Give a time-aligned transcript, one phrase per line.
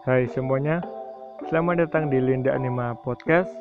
[0.00, 0.80] Hai semuanya,
[1.52, 3.52] selamat datang di Linda Anima Podcast.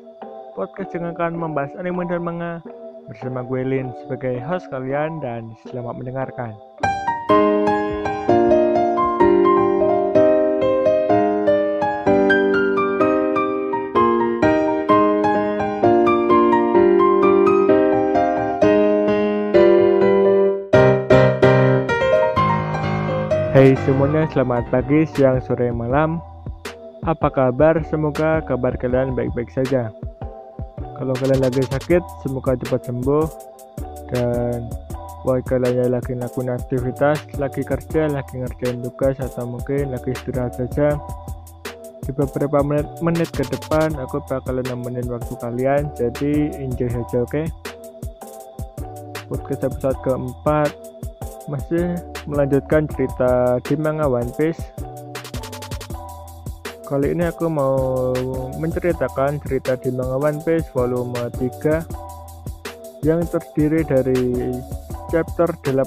[0.55, 2.63] Podcast yang akan membahas anime dan manga
[3.11, 6.55] Bersama gue Lin sebagai host kalian dan selamat mendengarkan.
[23.51, 26.28] Hai semuanya, selamat pagi, siang, sore, malam
[27.07, 27.79] Apa kabar?
[27.87, 29.87] Semoga kabar kalian baik-baik saja
[30.99, 33.25] Kalau kalian lagi sakit, semoga cepat sembuh
[34.11, 34.67] Dan
[35.23, 40.59] buat kalian yang lagi ngelakuin aktivitas, lagi kerja, lagi ngerjain tugas Atau mungkin lagi istirahat
[40.59, 40.99] saja
[42.03, 47.31] Di beberapa menit, menit ke depan, aku bakalan nemenin waktu kalian Jadi enjoy saja, oke?
[47.31, 47.45] Okay?
[49.31, 50.71] Podcast episode keempat
[51.49, 51.97] masih
[52.29, 54.88] melanjutkan cerita di manga One Piece.
[56.89, 58.09] Kali ini aku mau
[58.57, 64.33] menceritakan cerita di manga One Piece volume 3 yang terdiri dari
[65.13, 65.85] chapter 18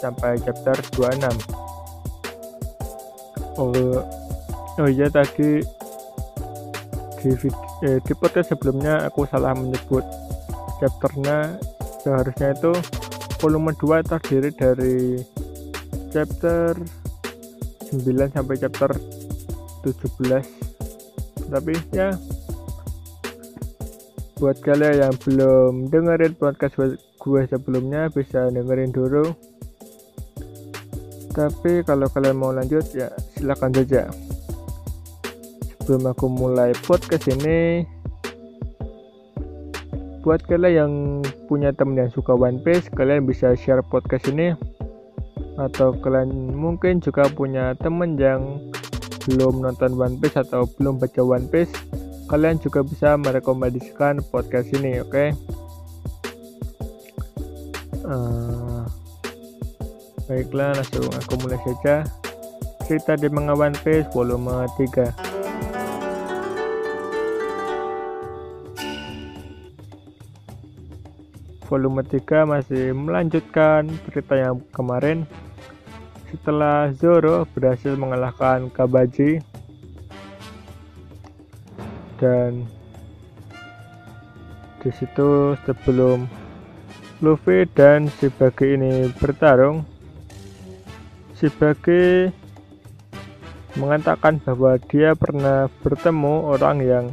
[0.00, 3.60] sampai chapter 26.
[3.60, 4.00] Oh,
[4.80, 5.60] oh iya tadi
[7.20, 7.28] di,
[7.84, 10.00] eh, di podcast sebelumnya aku salah menyebut
[10.80, 11.60] chapternya
[12.00, 12.72] seharusnya itu
[13.36, 15.20] volume 2 terdiri dari
[16.08, 16.72] chapter
[17.92, 19.17] 9 sampai chapter
[19.96, 20.68] 17
[21.48, 22.12] tapi ya
[24.38, 26.78] buat kalian yang belum dengerin podcast
[27.18, 29.34] gue sebelumnya bisa dengerin dulu.
[31.34, 34.06] Tapi kalau kalian mau lanjut ya silahkan saja.
[35.82, 37.82] Sebelum aku mulai podcast ini
[40.22, 40.92] buat kalian yang
[41.50, 44.54] punya temen yang suka One Piece kalian bisa share podcast ini.
[45.58, 48.70] Atau kalian mungkin juga punya temen yang
[49.28, 51.76] belum nonton One Piece atau belum baca One Piece
[52.32, 55.12] kalian juga bisa merekomendasikan podcast ini oke?
[55.12, 55.28] Okay?
[58.08, 58.84] uh, eh,
[60.28, 62.04] baiklah langsung aku mulai saja.
[62.88, 65.12] Cerita di manga One Piece volume 3
[71.68, 75.28] volume 3 masih melanjutkan cerita yang kemarin
[76.28, 79.40] setelah Zoro berhasil mengalahkan Kabaji
[82.20, 82.66] dan
[84.78, 86.28] di situ sebelum
[87.18, 89.82] Luffy dan Shibagi ini bertarung
[91.38, 92.30] Shibagi
[93.78, 97.04] mengatakan bahwa dia pernah bertemu orang yang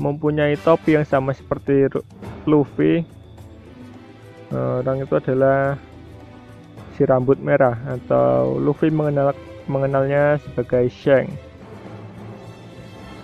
[0.00, 1.86] mempunyai topi yang sama seperti
[2.48, 3.06] Luffy.
[4.50, 5.78] Orang itu adalah
[7.00, 9.32] si rambut merah atau Luffy mengenal
[9.64, 11.32] mengenalnya sebagai Shang.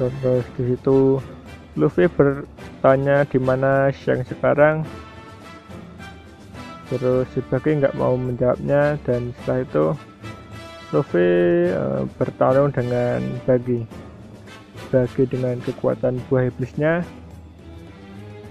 [0.01, 1.21] Terus di situ
[1.77, 4.81] Luffy bertanya di mana Shang sekarang.
[6.89, 9.85] Terus si Bagi nggak mau menjawabnya dan setelah itu
[10.97, 11.29] Luffy
[11.69, 13.85] uh, bertarung dengan Bagi.
[14.89, 17.05] Bagi dengan kekuatan buah iblisnya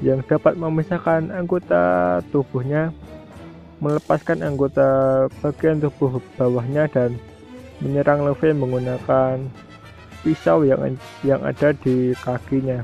[0.05, 2.93] yang dapat memisahkan anggota tubuhnya
[3.85, 4.89] melepaskan anggota
[5.45, 7.21] bagian tubuh bawahnya dan
[7.77, 9.45] menyerang Luffy menggunakan
[10.25, 12.81] pisau yang yang ada di kakinya.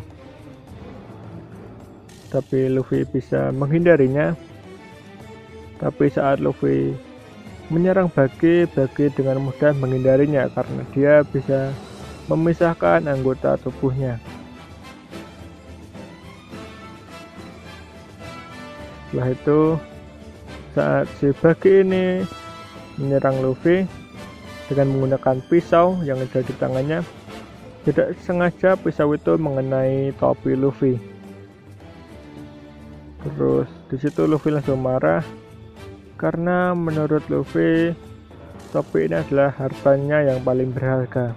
[2.30, 4.38] Tapi Luffy bisa menghindarinya.
[5.82, 6.94] Tapi saat Luffy
[7.74, 11.74] menyerang Bagi, Bagi dengan mudah menghindarinya karena dia bisa
[12.30, 14.22] memisahkan anggota tubuhnya.
[19.10, 19.60] Setelah itu
[20.72, 22.24] saat si Bagi ini
[22.96, 23.84] menyerang Luffy
[24.72, 27.04] dengan menggunakan pisau yang ada di tangannya
[27.84, 30.96] tidak sengaja pisau itu mengenai topi Luffy.
[33.22, 35.26] Terus di situ Luffy langsung marah
[36.16, 37.92] karena menurut Luffy
[38.70, 41.34] topi ini adalah hartanya yang paling berharga.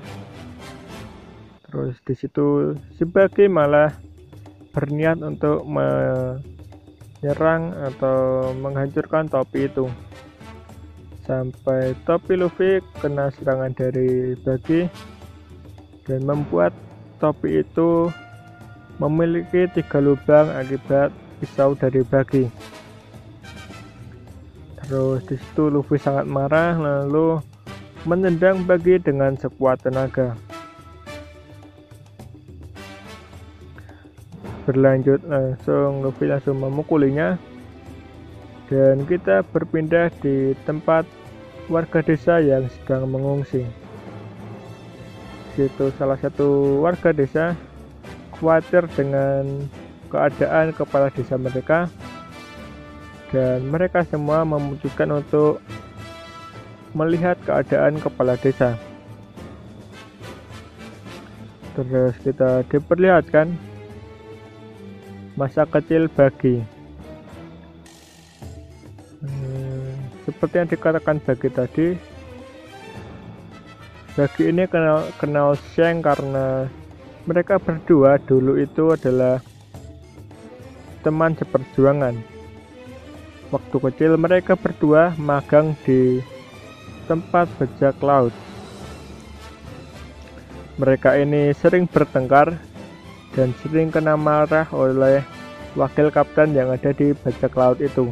[1.67, 3.91] Terus di situ si Bagi malah
[4.70, 5.67] berniat untuk
[7.25, 9.88] menyerang atau menghancurkan topi itu.
[11.25, 14.85] Sampai topi Luffy kena serangan dari Bagi
[16.05, 16.76] dan membuat
[17.17, 18.12] topi itu
[19.00, 22.44] memiliki tiga lubang akibat pisau dari Bagi.
[24.85, 27.41] Terus di situ Luffy sangat marah lalu
[28.05, 30.37] menendang Bagi dengan sekuat tenaga
[34.64, 37.37] berlanjut langsung Luffy langsung memukulinya
[38.72, 41.05] dan kita berpindah di tempat
[41.69, 43.64] warga desa yang sedang mengungsi.
[45.55, 47.55] Situ salah satu warga desa
[48.34, 49.69] khawatir dengan
[50.11, 51.87] keadaan kepala desa mereka.
[53.34, 55.58] Dan mereka semua memutuskan untuk
[56.94, 58.78] melihat keadaan kepala desa.
[61.75, 63.74] Terus kita diperlihatkan
[65.35, 66.63] masa kecil bagi.
[69.19, 71.87] Hmm, seperti yang dikatakan bagi tadi
[74.15, 76.71] bagi ini kenal kenal Sheng karena
[77.27, 79.43] mereka berdua dulu itu adalah
[81.03, 82.15] teman seperjuangan.
[83.51, 86.23] Waktu kecil mereka berdua magang di
[87.11, 88.35] tempat bajak laut.
[90.79, 92.55] Mereka ini sering bertengkar
[93.35, 95.21] dan sering kena marah oleh
[95.75, 98.11] wakil kapten yang ada di bajak laut itu.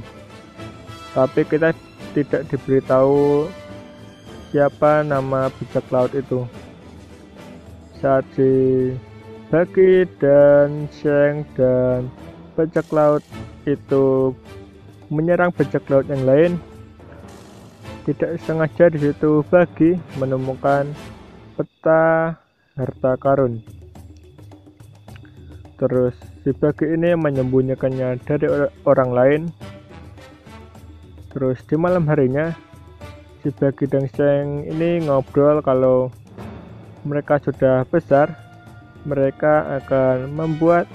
[1.14, 1.70] Tapi kita
[2.12, 3.46] tidak diberitahu
[4.50, 6.44] siapa nama bajak laut itu.
[8.02, 8.50] Saat si
[9.52, 12.10] Bagi dan Sheng dan
[12.58, 13.22] bajak laut
[13.68, 14.32] itu
[15.12, 16.52] menyerang bajak laut yang lain,
[18.08, 20.90] tidak sengaja di situ Bagi menemukan
[21.54, 22.34] peta
[22.74, 23.71] harta karun.
[25.82, 26.14] Terus
[26.46, 28.46] si bagi ini menyembunyikannya dari
[28.86, 29.42] orang lain.
[31.34, 32.54] Terus di malam harinya
[33.42, 36.14] si bagi dan Seng ini ngobrol kalau
[37.02, 38.30] mereka sudah besar,
[39.02, 40.86] mereka akan membuat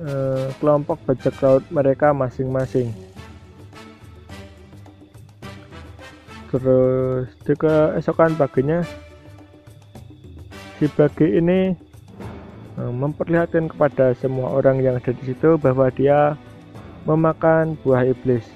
[0.00, 2.88] uh, kelompok bajak laut mereka masing-masing.
[6.48, 8.80] Terus di keesokan paginya
[10.80, 11.91] si bagi ini eh,
[12.76, 16.36] memperlihatkan kepada semua orang yang ada di situ bahwa dia
[17.04, 18.46] memakan buah iblis.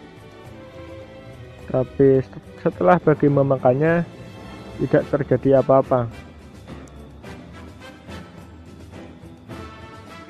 [1.68, 2.22] Tapi
[2.62, 4.06] setelah bagi memakannya
[4.80, 6.06] tidak terjadi apa-apa.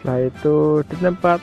[0.00, 0.56] Setelah itu
[0.86, 1.38] di tempat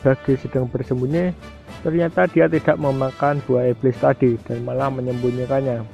[0.00, 1.36] bagi sedang bersembunyi,
[1.84, 5.84] ternyata dia tidak memakan buah iblis tadi dan malah menyembunyikannya.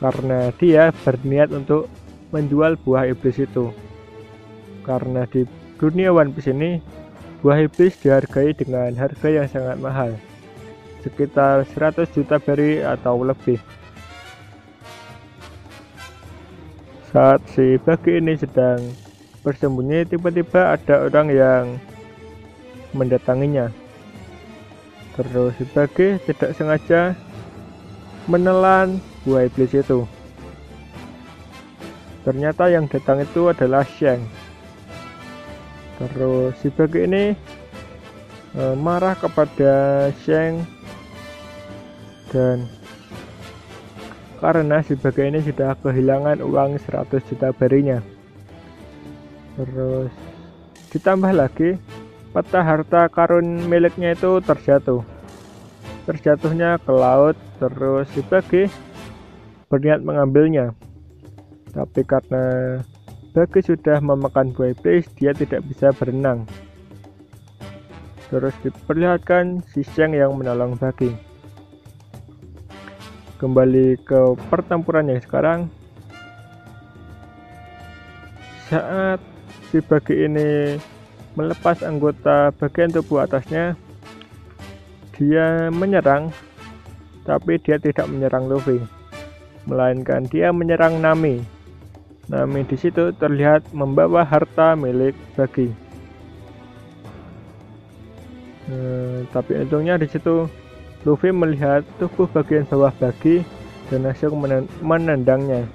[0.00, 1.86] Karena dia berniat untuk
[2.34, 3.70] menjual buah iblis itu.
[4.84, 5.48] Karena di
[5.80, 6.76] dunia One Piece ini,
[7.40, 10.12] buah iblis dihargai dengan harga yang sangat mahal,
[11.00, 13.60] sekitar 100 juta berry atau lebih.
[17.12, 18.80] Saat si Bagi ini sedang
[19.40, 21.64] bersembunyi, tiba-tiba ada orang yang
[22.90, 23.70] mendatanginya.
[25.14, 27.14] Terus si Bagi tidak sengaja
[28.26, 30.08] menelan buah iblis itu.
[32.24, 34.43] Ternyata yang datang itu adalah Sheng.
[35.98, 37.24] Terus si Bagi ini
[38.54, 40.66] e, marah kepada Sheng
[42.34, 42.66] dan
[44.42, 48.02] karena si Bagi ini sudah kehilangan uang 100 juta berinya.
[49.54, 50.10] Terus
[50.90, 51.78] ditambah lagi
[52.34, 55.06] peta harta karun miliknya itu terjatuh.
[56.04, 58.66] Terjatuhnya ke laut terus si Bagi
[59.70, 60.74] berniat mengambilnya
[61.74, 62.78] tapi karena
[63.34, 66.46] Bagi sudah memakan buah iblis, dia tidak bisa berenang.
[68.30, 71.10] Terus diperlihatkan si Sheng yang menolong Bagi.
[73.42, 75.66] Kembali ke pertempuran yang sekarang.
[78.70, 79.18] Saat
[79.66, 80.78] si Bagi ini
[81.34, 83.74] melepas anggota bagian tubuh atasnya,
[85.18, 86.30] dia menyerang,
[87.26, 88.78] tapi dia tidak menyerang Luffy,
[89.66, 91.53] melainkan dia menyerang Nami
[92.24, 95.68] Nami di situ terlihat membawa harta milik Bagi.
[98.64, 100.48] Hmm, tapi untungnya di situ
[101.04, 103.44] Luffy melihat tubuh bagian bawah Bagi
[103.92, 104.40] dan langsung
[104.80, 105.68] menendangnya.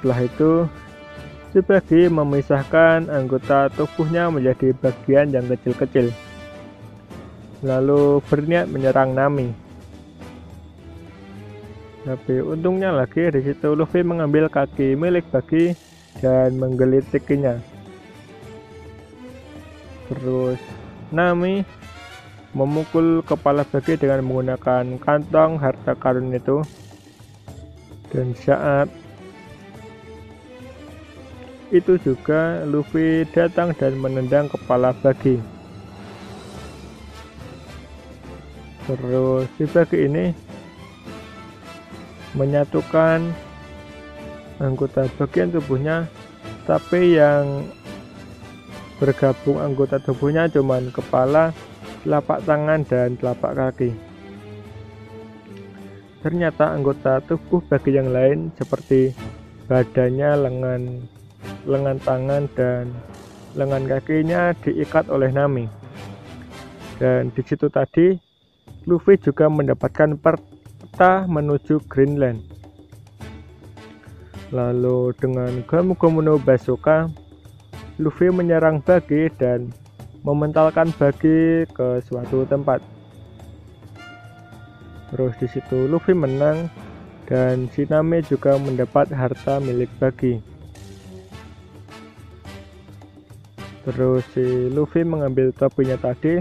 [0.00, 0.52] Setelah itu,
[1.52, 6.08] Bagi memisahkan anggota tubuhnya menjadi bagian yang kecil-kecil.
[7.60, 9.52] Lalu berniat menyerang Nami.
[12.02, 15.70] Tapi untungnya lagi di situ Luffy mengambil kaki milik Bagi
[16.18, 17.62] dan menggelitikinya.
[20.10, 20.58] Terus
[21.14, 21.62] Nami
[22.58, 26.58] memukul kepala Bagi dengan menggunakan kantong harta karun itu.
[28.10, 28.90] Dan saat
[31.70, 35.38] itu juga Luffy datang dan menendang kepala Bagi.
[38.90, 40.51] Terus si Bagi ini
[42.32, 43.32] menyatukan
[44.62, 46.06] anggota bagian tubuhnya
[46.62, 47.66] tapi yang
[49.02, 51.50] bergabung anggota tubuhnya cuman kepala,
[52.06, 53.90] telapak tangan dan telapak kaki.
[56.22, 59.10] Ternyata anggota tubuh bagi yang lain seperti
[59.66, 60.82] badannya, lengan,
[61.66, 62.94] lengan tangan, dan
[63.58, 65.66] lengan kakinya diikat oleh Nami.
[67.02, 68.14] Dan di situ tadi,
[68.86, 70.14] Luffy juga mendapatkan
[70.92, 72.44] peta menuju Greenland.
[74.52, 77.08] Lalu dengan Gomu Gomu no Bazooka,
[77.96, 79.72] Luffy menyerang Bagi dan
[80.20, 82.84] mementalkan Bagi ke suatu tempat.
[85.08, 86.68] Terus di situ Luffy menang
[87.24, 90.44] dan Shiname juga mendapat harta milik Bagi.
[93.88, 96.36] Terus si Luffy mengambil topinya tadi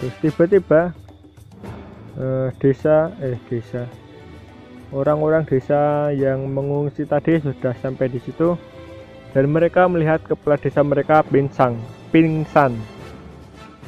[0.00, 0.96] terus tiba-tiba
[2.18, 3.86] eh, desa eh desa.
[4.90, 8.58] Orang-orang desa yang mengungsi tadi sudah sampai di situ
[9.30, 11.78] dan mereka melihat kepala desa mereka pingsan
[12.10, 12.74] pingsan.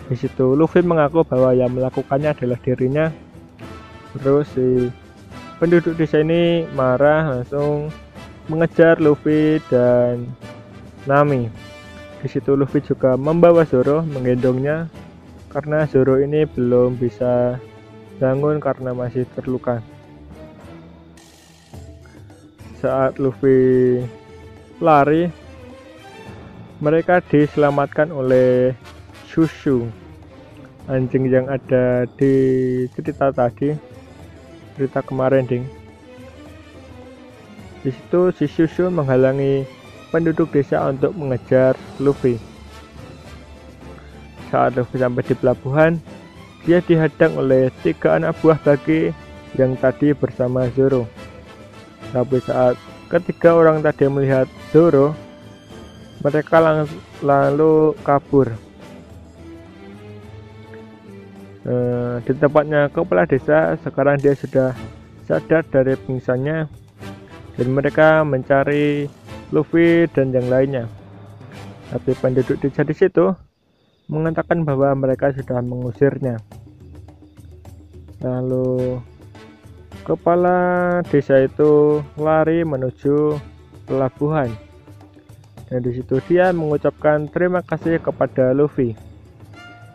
[0.06, 3.06] Di situ Luffy mengaku bahwa yang melakukannya adalah dirinya.
[4.18, 4.90] Terus si
[5.58, 7.90] penduduk desa ini marah langsung
[8.46, 10.26] mengejar Luffy dan
[11.06, 11.50] Nami.
[12.22, 14.86] Di situ Luffy juga membawa Zoro menggendongnya
[15.50, 17.58] karena Zoro ini belum bisa
[18.20, 19.80] bangun karena masih terluka.
[22.82, 24.02] Saat Luffy
[24.82, 25.30] lari,
[26.82, 28.74] mereka diselamatkan oleh
[29.30, 29.86] Shushu,
[30.90, 32.34] anjing yang ada di
[32.90, 33.70] cerita tadi,
[34.74, 35.64] cerita kemarin, ding.
[37.86, 39.62] Di situ si Shushu menghalangi
[40.10, 42.36] penduduk desa untuk mengejar Luffy.
[44.50, 45.96] Saat Luffy sampai di pelabuhan,
[46.62, 49.10] dia dihadang oleh tiga anak buah bagi
[49.58, 51.10] yang tadi bersama Zoro.
[52.14, 52.78] Tapi saat
[53.10, 55.16] ketiga orang tadi melihat Zoro,
[56.22, 56.86] mereka lang
[57.20, 58.54] lalu kabur.
[61.62, 61.74] E,
[62.26, 64.74] di tempatnya kepala desa, sekarang dia sudah
[65.26, 66.66] sadar dari pingsannya
[67.58, 69.06] dan mereka mencari
[69.52, 70.84] Luffy dan yang lainnya.
[71.92, 73.30] Tapi penduduk desa di situ
[74.08, 76.40] mengatakan bahwa mereka sudah mengusirnya.
[78.22, 79.02] Lalu
[80.06, 83.38] kepala desa itu lari menuju
[83.84, 84.50] pelabuhan.
[85.66, 88.94] Dan di situ dia mengucapkan terima kasih kepada Luffy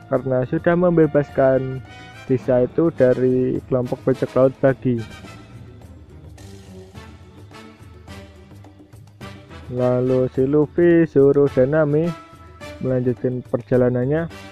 [0.08, 1.84] karena sudah membebaskan
[2.28, 5.00] desa itu dari kelompok bajak laut bagi.
[9.68, 12.08] Lalu si Luffy, Zoro, dan Nami
[12.80, 14.47] melanjutkan perjalanannya.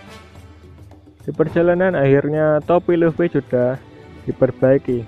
[1.26, 3.82] Di perjalanan akhirnya topi Luffy sudah
[4.30, 5.02] diperbaiki.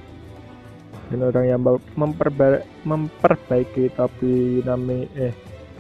[1.08, 1.62] Dan orang yang
[1.94, 5.32] memperba memperbaiki topi Nami eh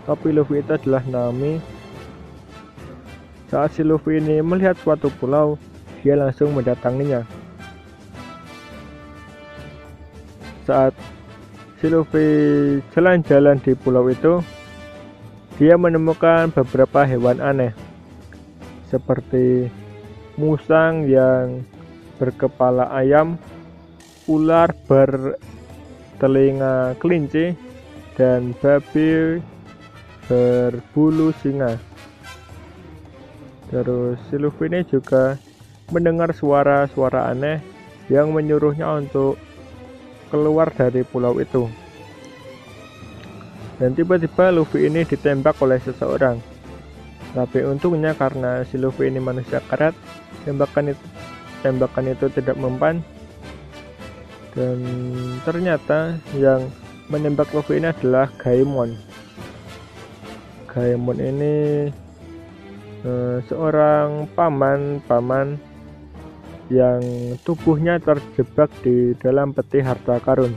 [0.05, 1.57] topi Luffy itu adalah Nami.
[3.49, 5.57] Saat si Luffy ini melihat suatu pulau,
[6.05, 7.25] dia langsung mendatanginya.
[10.63, 10.93] Saat
[11.79, 12.27] si Luffy
[12.91, 14.43] jalan-jalan di pulau itu,
[15.57, 17.71] dia menemukan beberapa hewan aneh,
[18.91, 19.71] seperti
[20.37, 21.65] musang yang
[22.21, 23.35] berkepala ayam,
[24.29, 27.57] ular bertelinga kelinci,
[28.15, 29.41] dan babi
[30.29, 31.75] berbulu singa.
[33.67, 35.35] Terus si Luffy ini juga
[35.91, 37.59] mendengar suara-suara aneh
[38.07, 39.35] yang menyuruhnya untuk
[40.31, 41.67] keluar dari pulau itu
[43.77, 46.41] dan tiba-tiba Luffy ini ditembak oleh seseorang.
[47.37, 49.93] Tapi untungnya karena si Luffy ini manusia karat,
[50.41, 51.05] tembakan itu
[51.61, 53.05] tembakan itu tidak mempan.
[54.57, 54.81] Dan
[55.45, 56.65] ternyata yang
[57.13, 58.97] menembak Luffy ini adalah Gaemon.
[60.65, 61.55] Gaemon ini
[63.05, 65.61] uh, seorang paman-paman
[66.73, 66.99] yang
[67.45, 70.51] tubuhnya terjebak di dalam peti harta karun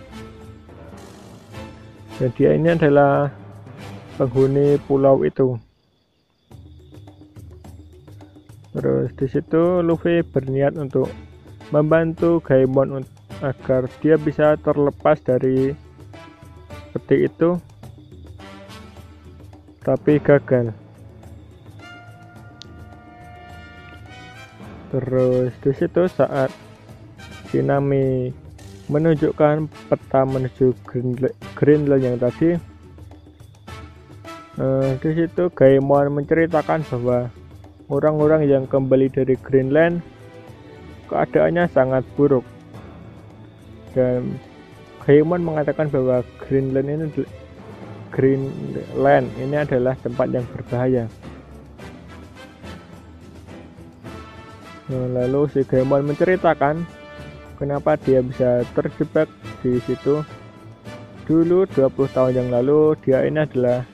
[2.20, 3.32] dan dia ini adalah
[4.18, 5.56] penghuni pulau itu
[8.70, 11.10] terus di situ Luffy berniat untuk
[11.74, 13.02] membantu Gaemon
[13.40, 15.72] agar dia bisa terlepas dari
[16.92, 17.56] peti itu
[19.80, 20.76] tapi gagal.
[24.90, 26.50] Terus di situ saat
[27.48, 28.34] Shinami
[28.90, 30.74] menunjukkan peta menuju
[31.54, 32.58] Greenland yang tadi
[34.58, 37.30] uh, di situ Gaimon menceritakan bahwa
[37.90, 39.98] orang-orang yang kembali dari Greenland
[41.10, 42.46] keadaannya sangat buruk.
[43.90, 44.38] Dan
[45.02, 47.26] Gaimon mengatakan bahwa Greenland ini
[48.14, 51.10] Greenland ini adalah tempat yang berbahaya.
[54.90, 56.86] Lalu si Gaimon menceritakan
[57.58, 59.26] kenapa dia bisa terjebak
[59.66, 60.22] di situ.
[61.26, 63.86] Dulu 20 tahun yang lalu dia ini adalah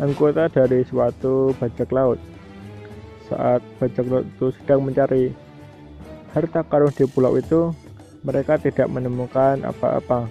[0.00, 2.16] anggota dari suatu bajak laut
[3.26, 5.34] saat bajak laut itu sedang mencari
[6.34, 7.74] harta karun di pulau itu
[8.22, 10.30] mereka tidak menemukan apa-apa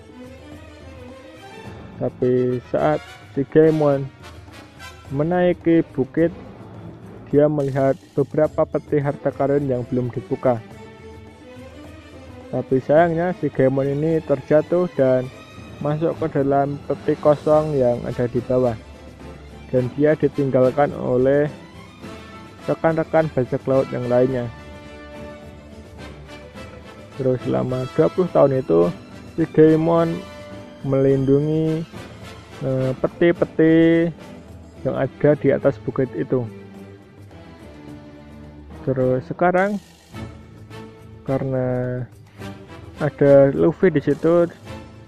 [2.00, 3.00] tapi saat
[3.36, 4.04] si Gaemon
[5.12, 6.32] menaiki bukit
[7.32, 10.60] dia melihat beberapa peti harta karun yang belum dibuka
[12.56, 15.28] tapi sayangnya si Gemon ini terjatuh dan
[15.84, 18.78] masuk ke dalam peti kosong yang ada di bawah.
[19.74, 21.52] Dan dia ditinggalkan oleh
[22.66, 24.46] rekan-rekan bajak laut yang lainnya.
[27.16, 28.92] Terus selama 20 tahun itu
[29.40, 30.20] si Gemon
[30.84, 31.82] melindungi
[32.62, 34.10] eh, peti-peti
[34.86, 36.44] yang ada di atas bukit itu.
[38.86, 39.82] Terus sekarang
[41.26, 42.00] karena
[43.02, 44.46] ada Luffy di situ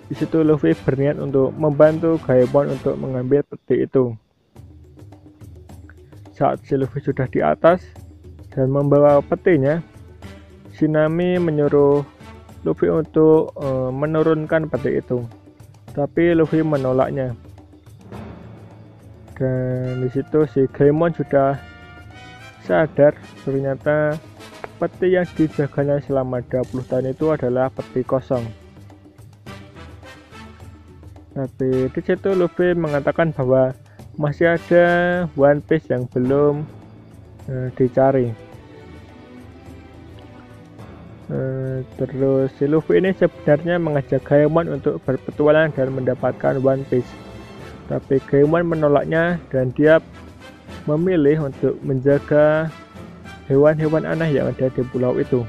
[0.07, 4.17] di situ Luffy berniat untuk membantu Gaemon untuk mengambil peti itu
[6.37, 7.81] saat Luffy sudah di atas
[8.53, 9.81] dan membawa petinya
[10.77, 12.05] Shinami menyuruh
[12.61, 15.25] Luffy untuk uh, menurunkan peti itu
[15.97, 17.33] tapi Luffy menolaknya
[19.33, 21.57] dan di situ si Gaemon sudah
[22.65, 24.17] sadar ternyata
[24.77, 28.45] peti yang dijaganya selama 20 tahun itu adalah peti kosong.
[31.37, 33.73] Tapi di situ Luffy mengatakan bahwa
[34.17, 34.85] masih ada
[35.37, 36.65] One Piece yang belum
[37.47, 38.33] uh, dicari.
[41.27, 47.09] Uh, terus si Luffy ini sebenarnya mengajak Gaemon untuk berpetualang dan mendapatkan One Piece.
[47.87, 50.01] Tapi Gaemon menolaknya dan dia
[50.89, 52.73] memilih untuk menjaga
[53.47, 55.45] hewan-hewan aneh yang ada di pulau itu.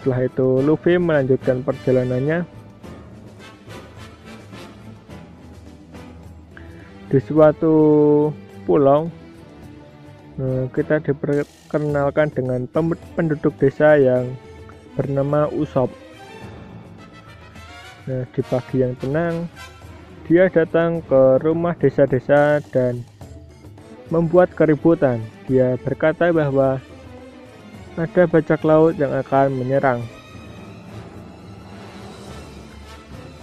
[0.00, 2.53] Setelah itu Luffy melanjutkan perjalanannya
[7.14, 7.76] di suatu
[8.66, 9.06] pulau
[10.42, 12.66] eh, kita diperkenalkan dengan
[13.14, 14.34] penduduk desa yang
[14.98, 15.94] bernama Usop.
[18.10, 19.46] Nah, di pagi yang tenang,
[20.26, 23.06] dia datang ke rumah desa-desa dan
[24.10, 25.22] membuat keributan.
[25.46, 26.82] Dia berkata bahwa
[27.94, 30.02] ada bajak laut yang akan menyerang.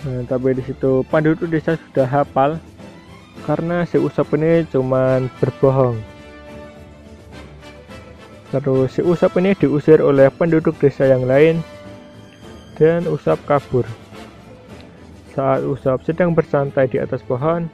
[0.04, 2.60] Nah, tapi di situ penduduk desa sudah hafal
[3.44, 5.98] karena si Usap ini cuma berbohong.
[8.52, 11.64] Terus si Usap ini diusir oleh penduduk desa yang lain
[12.76, 13.88] dan Usap kabur.
[15.32, 17.72] Saat Usap sedang bersantai di atas pohon,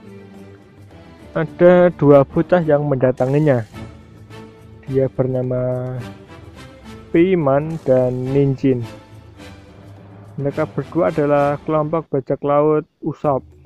[1.33, 3.65] ada dua bocah yang mendatanginya.
[4.85, 5.97] Dia bernama
[7.09, 8.85] Piman dan Ninjin.
[10.37, 13.56] Mereka berdua adalah kelompok bajak laut Usop.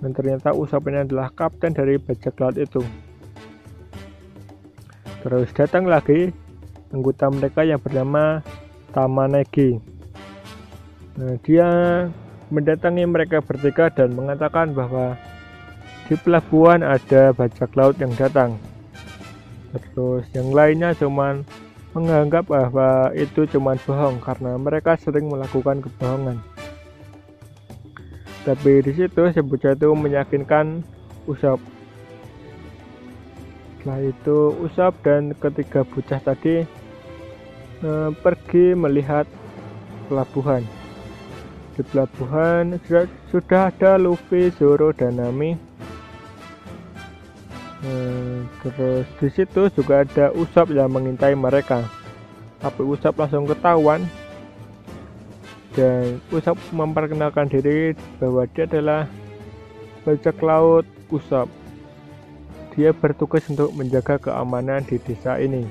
[0.00, 2.80] Dan ternyata Usop ini adalah kapten dari bajak laut itu.
[5.20, 6.32] Terus datang lagi
[6.90, 8.40] anggota mereka yang bernama
[8.90, 9.76] Tamanegi.
[11.20, 11.68] Nah, dia
[12.48, 15.20] mendatangi mereka bertiga dan mengatakan bahwa
[16.08, 18.56] di pelabuhan ada bajak laut yang datang.
[19.70, 21.46] Terus yang lainnya cuman
[21.94, 26.42] menganggap bahwa itu cuma bohong karena mereka sering melakukan kebohongan.
[28.50, 30.82] Tapi di situ si bocah itu meyakinkan
[31.30, 31.62] Usap.
[33.78, 36.66] Setelah itu Usap dan ketiga bocah tadi
[37.86, 39.30] eh, pergi melihat
[40.10, 40.66] pelabuhan.
[41.78, 45.70] Di pelabuhan sudah, sudah ada Luffy, Zoro, dan Nami
[47.80, 51.80] Hmm, terus di situ juga ada Usap yang mengintai mereka.
[52.60, 54.04] Tapi Usap langsung ketahuan
[55.74, 59.06] dan Usap memperkenalkan diri bahwa dia adalah
[60.02, 61.46] bajak laut Usap.
[62.74, 65.66] Dia bertugas untuk menjaga keamanan di desa ini.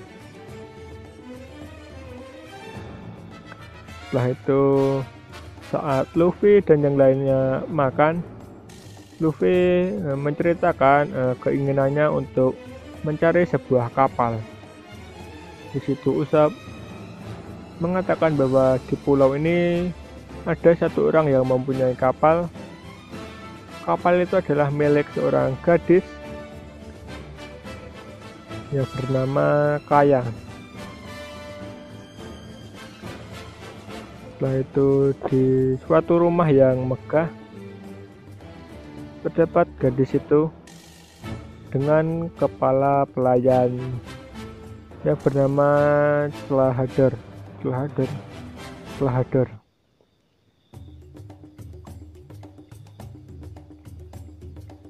[4.10, 4.64] Setelah itu
[5.70, 8.26] saat Luffy dan yang lainnya makan,
[9.20, 9.52] Luffy
[9.94, 12.56] eh, menceritakan uh, keinginannya untuk
[13.04, 14.40] mencari sebuah kapal.
[15.76, 16.50] Di situ Usap
[17.80, 19.88] mengatakan bahwa di pulau ini
[20.44, 22.52] ada satu orang yang mempunyai kapal.
[23.88, 26.06] Kapal itu adalah milik seorang gadis
[28.70, 30.22] yang bernama Kaya.
[34.36, 34.90] Setelah itu
[35.28, 35.44] di
[35.84, 37.28] suatu rumah yang megah
[39.20, 40.48] terdapat gadis itu
[41.76, 43.76] dengan kepala pelayan
[45.04, 45.70] yang bernama
[46.48, 47.29] Celahader
[47.60, 48.10] Celahader
[48.98, 49.48] Celahader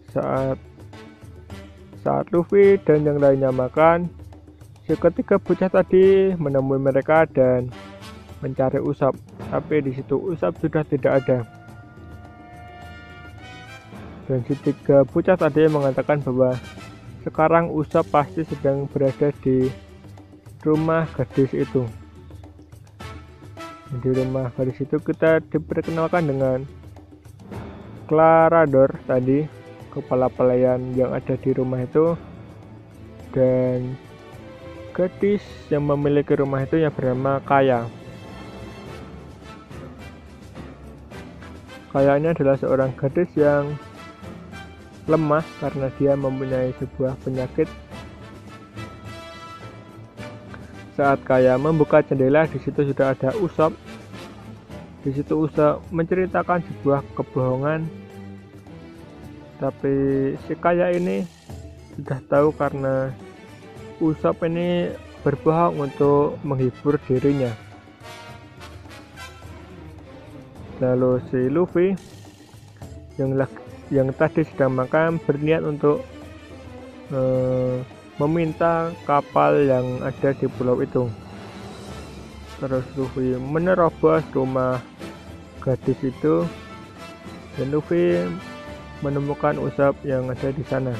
[0.09, 0.57] saat
[2.01, 4.09] saat Luffy dan yang lainnya makan
[4.89, 7.69] seketika bocah tadi menemui mereka dan
[8.41, 9.13] mencari Usap.
[9.53, 11.45] Tapi di situ Usap sudah tidak ada.
[14.25, 16.57] Dan si tiga bocah tadi mengatakan bahwa
[17.21, 19.69] sekarang Usap pasti sedang berada di
[20.65, 21.85] rumah gadis itu
[23.89, 26.59] di rumah gadis itu kita diperkenalkan dengan
[28.05, 29.45] Clarador tadi
[29.93, 32.17] kepala pelayan yang ada di rumah itu.
[33.29, 33.93] Dan
[34.93, 37.85] gadis yang memiliki rumah itu yang bernama Kaya.
[41.93, 43.77] Kayaknya adalah seorang gadis yang
[45.09, 47.65] lemah karena dia mempunyai sebuah penyakit
[50.99, 53.71] Saat Kaya membuka jendela, di situ sudah ada Usop.
[54.99, 57.87] Di situ Usop menceritakan sebuah kebohongan.
[59.63, 59.95] Tapi
[60.43, 61.23] si Kaya ini
[61.95, 63.15] sudah tahu karena
[64.03, 64.91] Usop ini
[65.23, 67.55] berbohong untuk menghibur dirinya.
[70.83, 71.95] Lalu si Luffy
[73.15, 73.39] yang
[73.87, 76.03] yang tadi sedang makan berniat untuk
[77.15, 81.07] uh, meminta kapal yang ada di pulau itu.
[82.59, 84.83] Terus Luffy menerobos rumah
[85.63, 86.43] gadis itu
[87.55, 88.27] dan Luffy
[88.99, 90.91] menemukan Usap yang ada di sana.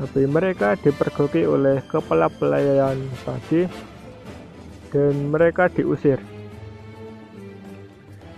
[0.00, 2.96] Tapi mereka dipergoki oleh kepala pelayan
[3.28, 3.68] tadi
[4.88, 6.16] dan mereka diusir.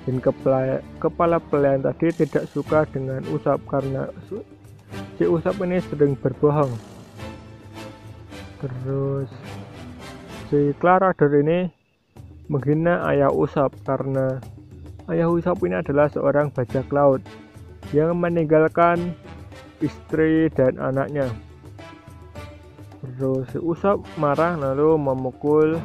[0.05, 4.11] Dan kepala, kepala pelayan tadi tidak suka dengan Usap karena
[5.17, 6.73] si Usap ini sering berbohong.
[8.61, 9.31] Terus
[10.51, 11.69] si Clarador ini
[12.49, 14.41] menghina ayah Usap karena
[15.09, 17.21] ayah Usap ini adalah seorang bajak laut
[17.93, 19.13] yang meninggalkan
[19.85, 21.29] istri dan anaknya.
[23.05, 25.77] Terus si Usap marah lalu memukul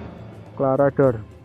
[0.55, 1.38] Clarador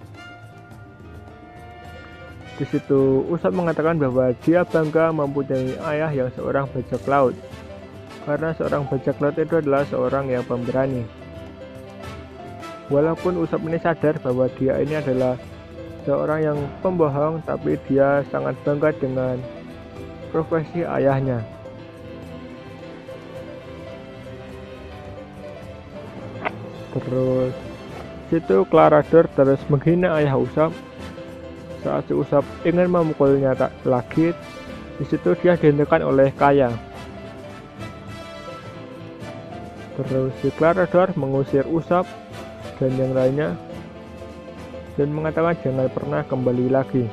[2.55, 7.35] di situ Usap mengatakan bahwa dia bangga mempunyai ayah yang seorang bajak laut
[8.25, 11.05] karena seorang bajak laut itu adalah seorang yang pemberani.
[12.89, 15.37] Walaupun Usop ini sadar bahwa dia ini adalah
[16.05, 19.37] seorang yang pembohong, tapi dia sangat bangga dengan
[20.33, 21.41] profesi ayahnya.
[26.93, 27.53] Terus
[28.33, 30.73] situ Clarador terus menghina ayah Usop.
[31.85, 34.33] Saat si Usop ingin memukulnya tak lagi,
[34.97, 36.73] di situ dia dihentikan oleh Kaya.
[39.95, 42.09] Terus si Clarador mengusir Usap
[42.81, 43.55] dan yang lainnya
[44.99, 47.05] dan mengatakan jangan pernah kembali lagi.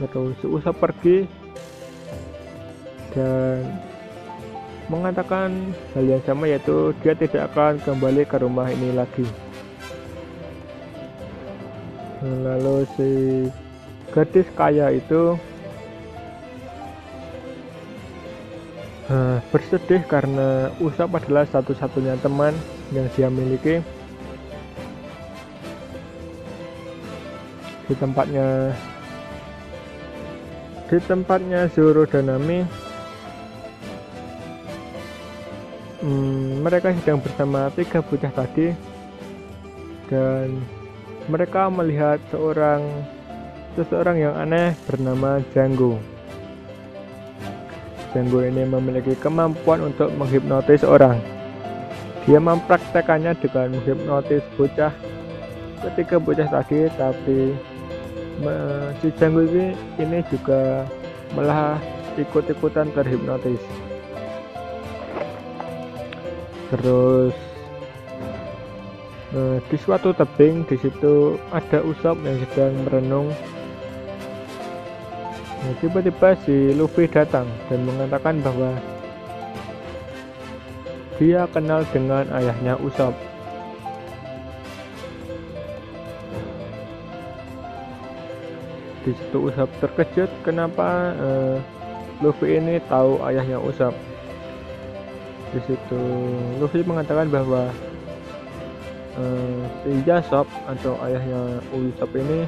[0.00, 1.28] Terus si Usap pergi
[3.14, 3.76] dan
[4.90, 9.43] mengatakan hal yang sama yaitu dia tidak akan kembali ke rumah ini lagi.
[12.24, 13.10] Lalu si
[14.08, 15.36] gadis kaya itu
[19.12, 22.56] uh, bersedih karena Usap adalah satu-satunya teman
[22.96, 23.84] yang dia miliki.
[27.84, 28.72] Di tempatnya
[30.88, 32.64] di tempatnya Zoro dan Nami
[36.00, 38.72] hmm, mereka sedang bersama tiga bocah tadi.
[40.04, 40.60] Dan
[41.26, 42.84] mereka melihat seorang
[43.74, 45.98] seseorang yang aneh bernama Janggo.
[48.14, 51.18] Django ini memiliki kemampuan untuk menghipnotis orang.
[52.22, 54.94] Dia mempraktekannya dengan menghipnotis bocah
[55.82, 57.52] ketika bocah tadi, tapi
[59.02, 60.86] si Django ini, ini juga
[61.34, 61.82] malah
[62.14, 63.58] ikut-ikutan terhipnotis.
[66.70, 67.34] Terus
[69.34, 73.28] eh, di suatu tebing di situ ada Usop yang sedang merenung
[75.64, 78.76] Nah, tiba-tiba si Luffy datang dan mengatakan bahwa
[81.16, 83.16] dia kenal dengan ayahnya Usopp.
[89.08, 91.56] Di situ Usopp terkejut kenapa uh,
[92.20, 93.96] Luffy ini tahu ayahnya Usopp.
[95.56, 96.02] Di situ
[96.60, 97.72] Luffy mengatakan bahwa
[99.14, 102.46] si Yasop atau ayahnya Usopp ini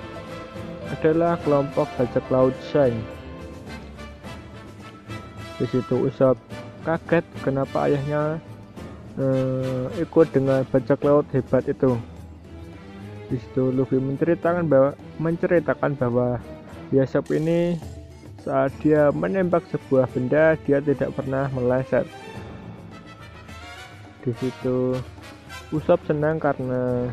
[0.90, 2.94] adalah kelompok bajak laut Shang.
[5.56, 6.36] Di situ Usop
[6.86, 8.38] kaget kenapa ayahnya
[9.18, 11.98] uh, ikut dengan bajak laut hebat itu
[13.26, 16.38] di situ Luffy menceritakan bahwa menceritakan bahwa
[16.94, 17.74] Yasop ini
[18.38, 22.06] saat dia menembak sebuah benda dia tidak pernah meleset
[24.22, 24.94] di situ
[25.74, 27.10] Usop senang karena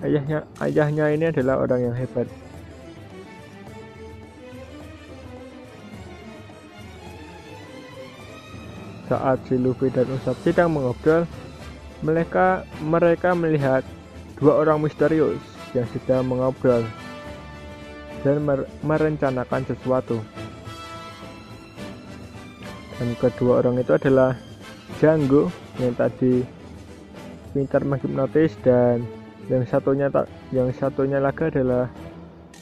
[0.00, 2.24] ayahnya ayahnya ini adalah orang yang hebat
[9.12, 11.28] saat si Luffy dan Usop sedang mengobrol
[12.00, 13.84] mereka mereka melihat
[14.40, 15.38] dua orang misterius
[15.76, 16.82] yang sedang mengobrol
[18.24, 20.18] dan mer merencanakan sesuatu.
[22.96, 24.38] Dan kedua orang itu adalah
[25.02, 25.50] Janggo
[25.82, 26.61] yang tadi
[27.52, 29.04] pintar menghipnotis dan
[29.46, 31.92] yang satunya tak yang satunya lagi adalah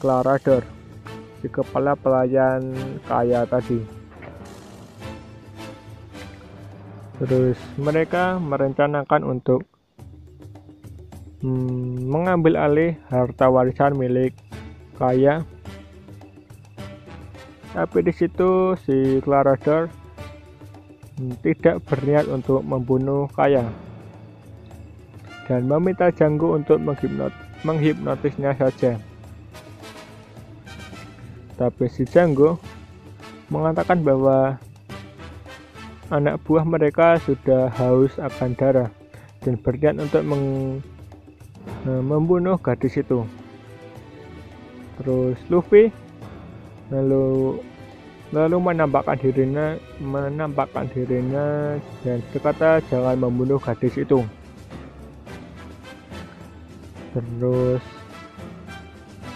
[0.01, 0.65] Clarador
[1.41, 2.73] si kepala pelayan
[3.05, 3.81] kaya tadi.
[7.21, 9.61] Terus mereka merencanakan untuk
[11.45, 14.33] hmm, mengambil alih harta warisan milik
[14.97, 15.45] kaya.
[17.71, 19.85] Tapi di situ si Clarador
[21.21, 23.69] hmm, tidak berniat untuk membunuh kaya
[25.51, 27.35] dan meminta Janggo untuk menghipnot
[27.67, 28.95] menghipnotisnya saja.
[31.59, 32.55] Tapi si Janggo
[33.51, 34.55] mengatakan bahwa
[36.07, 38.89] anak buah mereka sudah haus akan darah
[39.43, 40.79] dan berniat untuk meng
[41.81, 43.25] Eh, membunuh gadis itu
[45.01, 45.89] terus Luffy
[46.93, 47.57] lalu
[48.29, 51.73] lalu menampakkan dirinya menampakkan dirinya
[52.05, 54.21] dan berkata jangan membunuh gadis itu
[57.11, 57.83] terus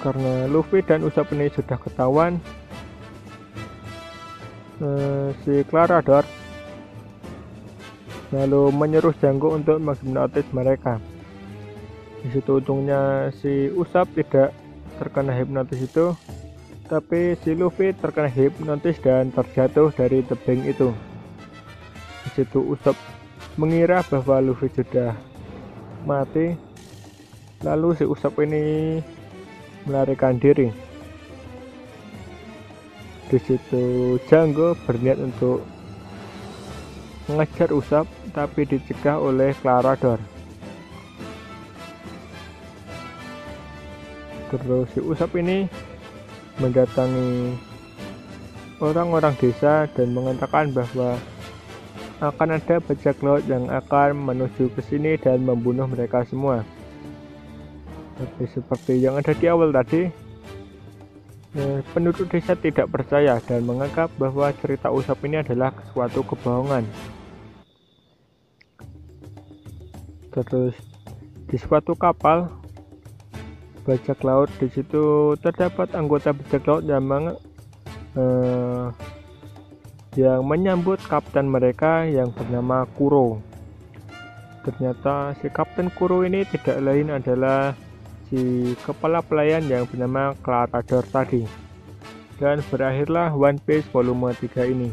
[0.05, 2.37] karena Luffy dan Usopp ini sudah ketahuan
[4.79, 6.23] eh, si Clarador
[8.33, 10.99] lalu menyuruh Janggo untuk menghipnotis mereka.
[12.25, 14.49] Di situ untungnya si Usap tidak
[14.97, 16.17] terkena hipnotis itu
[16.85, 20.93] tapi si Luffy terkena hipnotis dan terjatuh dari tebing itu.
[22.25, 22.97] Di situ Usap
[23.57, 25.17] mengira bahwa Luffy sudah
[26.05, 26.53] mati
[27.63, 28.99] lalu si Usap ini
[29.87, 30.67] melarikan diri
[33.31, 35.63] di situ Janggo berniat untuk
[37.31, 40.19] mengejar Usap tapi dicegah oleh Clarador
[44.51, 45.69] terus si Usap ini
[46.59, 47.55] mendatangi
[48.79, 51.15] orang-orang desa dan mengatakan bahwa
[52.23, 56.63] akan ada bajak laut yang akan menuju ke sini dan membunuh mereka semua.
[58.15, 60.07] Tapi seperti yang ada di awal tadi,
[61.55, 66.87] eh, penduduk desa tidak percaya dan menganggap bahwa cerita Usap ini adalah suatu kebohongan.
[70.31, 70.75] Terus
[71.47, 72.51] di suatu kapal
[73.87, 77.37] bajak laut di situ terdapat anggota bajak laut yang meng,
[78.17, 78.89] uh,
[80.15, 83.39] yang menyambut kapten mereka yang bernama Kuro.
[84.65, 87.77] Ternyata si kapten Kuro ini tidak lain adalah
[88.29, 91.45] si kepala pelayan yang bernama Clarador tadi.
[92.35, 94.91] Dan berakhirlah One Piece volume 3 ini.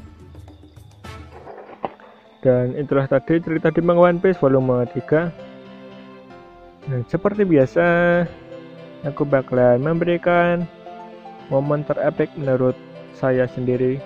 [2.42, 6.86] Dan itulah tadi cerita di One Piece volume 3.
[6.86, 7.86] Dan seperti biasa,
[9.06, 10.66] aku bakalan memberikan
[11.50, 12.78] momen terepik menurut
[13.18, 13.98] saya sendiri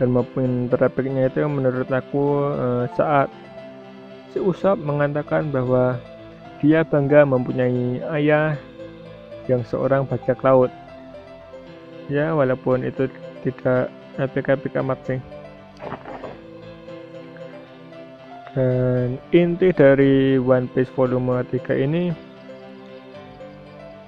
[0.00, 3.28] dan momen terepiknya itu menurut aku uh, saat
[4.32, 6.00] si Usop mengatakan bahwa
[6.60, 8.56] dia bangga mempunyai ayah
[9.48, 10.68] yang seorang bajak laut
[12.12, 13.08] ya walaupun itu
[13.40, 13.88] tidak
[14.20, 15.20] epic-epic amat sih
[18.52, 22.10] dan inti dari One Piece volume 3 ini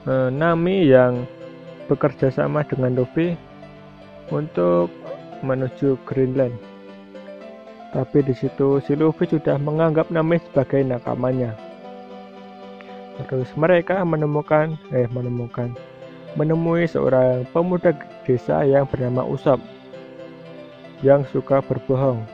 [0.06, 1.24] eh, Nami yang
[1.86, 3.38] bekerja sama dengan Luffy
[4.34, 4.90] untuk
[5.42, 6.54] menuju Greenland.
[7.92, 11.71] Tapi di situ si Luffy sudah menganggap Nami sebagai nakamanya.
[13.28, 15.76] Terus mereka menemukan eh menemukan
[16.36, 17.92] menemui seorang pemuda
[18.24, 19.60] desa yang bernama Usop
[21.04, 22.24] yang suka berbohong.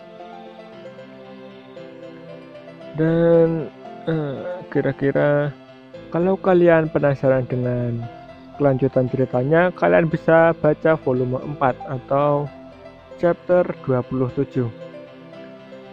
[2.94, 3.72] Dan
[4.06, 4.38] eh,
[4.70, 5.54] kira-kira eh,
[6.08, 8.04] kalau kalian penasaran dengan
[8.58, 12.50] kelanjutan ceritanya, kalian bisa baca volume 4 atau
[13.20, 14.87] chapter 27.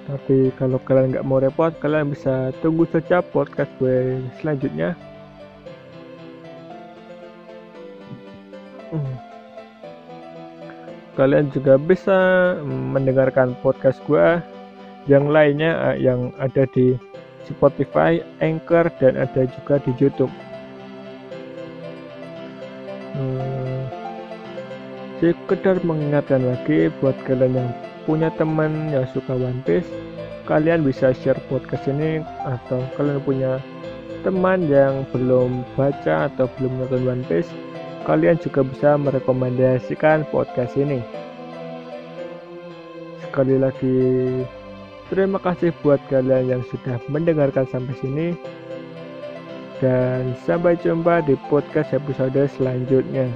[0.05, 4.93] Tapi kalau kalian nggak mau repot, kalian bisa tunggu saja podcast gue selanjutnya.
[8.93, 9.17] Hmm.
[11.17, 12.17] Kalian juga bisa
[12.61, 14.37] mendengarkan podcast gue
[15.09, 16.93] yang lainnya uh, yang ada di
[17.45, 20.33] Spotify, Anchor, dan ada juga di YouTube.
[25.25, 27.69] Sekedar mengingatkan lagi buat kalian yang
[28.05, 29.89] punya teman yang suka One Piece,
[30.45, 33.57] kalian bisa share podcast ini atau kalian punya
[34.21, 37.49] teman yang belum baca atau belum nonton One Piece,
[38.05, 41.01] kalian juga bisa merekomendasikan podcast ini.
[43.25, 43.97] Sekali lagi,
[45.09, 48.27] terima kasih buat kalian yang sudah mendengarkan sampai sini.
[49.75, 53.27] Dan sampai jumpa di podcast episode selanjutnya.